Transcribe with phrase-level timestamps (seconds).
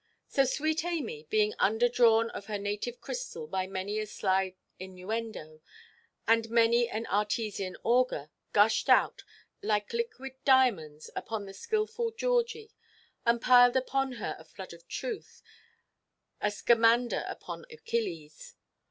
[0.35, 0.45] Il.
[0.45, 0.57] xxi.
[0.57, 0.57] 257.
[0.57, 5.61] So sweet Amy, being under–drawn of her native crystal by many a sly innuendo
[6.27, 9.23] and many an Artesian auger, gushed out,
[9.61, 12.71] like liquid diamonds, upon the skilful Georgie,
[13.27, 15.43] and piled upon her a flood of truth,
[16.41, 18.55] a Scamander upon Achilles.